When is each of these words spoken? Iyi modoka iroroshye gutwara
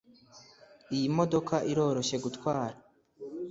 Iyi 0.95 1.07
modoka 1.17 1.55
iroroshye 1.71 2.17
gutwara 2.23 2.75